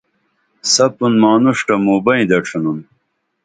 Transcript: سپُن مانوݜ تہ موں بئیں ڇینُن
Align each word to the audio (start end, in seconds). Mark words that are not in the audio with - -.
سپُن 0.73 1.13
مانوݜ 1.21 1.57
تہ 1.67 1.75
موں 1.83 1.99
بئیں 2.05 2.25
ڇینُن 2.45 2.79